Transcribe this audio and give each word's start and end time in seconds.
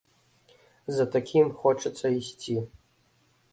За 0.99 1.05
такім 1.17 1.53
хочацца 1.59 2.05
ісці. 2.19 2.57